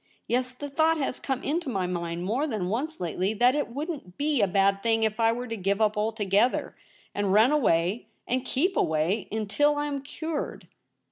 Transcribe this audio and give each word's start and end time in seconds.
Yes, 0.27 0.51
the 0.51 0.67
thought 0.71 0.97
has 0.97 1.19
come 1.19 1.43
into 1.43 1.69
my 1.69 1.85
mind 1.85 2.23
more 2.23 2.47
than 2.47 2.69
once 2.69 2.99
lately 2.99 3.35
that 3.35 3.53
it 3.53 3.67
wouldn't 3.67 4.17
be 4.17 4.41
a 4.41 4.47
bad 4.47 4.81
thing 4.81 5.03
if 5.03 5.19
I 5.19 5.31
were 5.31 5.47
to 5.47 5.55
give 5.55 5.79
up 5.79 5.95
altogether, 5.95 6.75
and 7.13 7.31
run 7.31 7.51
away 7.51 8.07
and 8.27 8.43
keep 8.43 8.75
away 8.75 9.27
until 9.31 9.75
I 9.77 9.85
am 9.85 10.01
cured.' 10.01 10.67